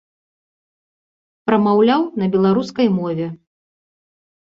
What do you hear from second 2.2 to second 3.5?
на беларускай мове.